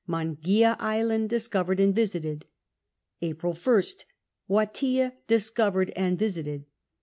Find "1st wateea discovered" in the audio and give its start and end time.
3.53-5.91